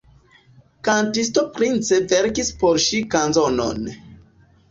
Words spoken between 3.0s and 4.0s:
kanzonon.